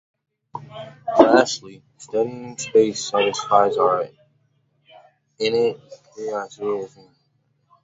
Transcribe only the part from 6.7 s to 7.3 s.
humans.